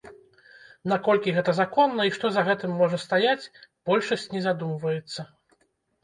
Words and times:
Наколькі 0.91 1.33
гэта 1.35 1.51
законна 1.57 2.07
і 2.09 2.13
што 2.15 2.31
за 2.37 2.41
гэтым 2.47 2.73
можа 2.79 2.97
стаяць, 3.03 3.49
большасць 3.91 4.25
не 4.37 4.41
задумваецца. 4.47 5.21